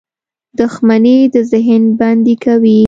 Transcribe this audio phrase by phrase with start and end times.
[0.59, 2.79] •دښمني د ذهن بندي کوي.